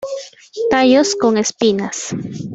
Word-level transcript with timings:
Tallos 0.71 1.15
con 1.15 1.37
espinas. 1.37 1.97